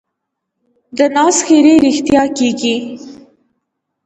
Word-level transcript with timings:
د 0.97 0.99
ناز 1.15 1.37
ښېرې 1.45 1.73
رښتیا 1.85 2.23
کېږي. 2.37 2.75